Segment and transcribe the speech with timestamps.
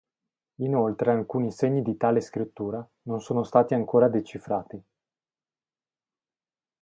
[0.61, 4.83] Inoltre alcuni segni di tale scrittura non sono stati ancora decifrati.